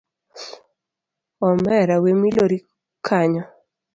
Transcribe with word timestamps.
Omera 1.47 1.95
we 2.03 2.11
milori 2.21 2.57
kanyo. 3.07 3.43